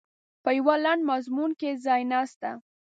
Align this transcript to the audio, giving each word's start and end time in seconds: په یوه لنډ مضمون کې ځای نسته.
په 0.43 0.49
یوه 0.57 0.75
لنډ 0.85 1.01
مضمون 1.11 1.51
کې 1.59 1.69
ځای 1.85 2.01
نسته. 2.11 2.49